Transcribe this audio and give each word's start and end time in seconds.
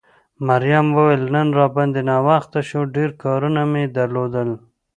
مريم 0.47 0.87
وویل 0.97 1.23
نن 1.35 1.47
را 1.57 1.65
باندې 1.75 2.01
ناوخته 2.09 2.59
شو، 2.69 2.81
ډېر 2.95 3.09
کارونه 3.23 3.61
مې 3.71 3.83
درلودل. 3.95 4.49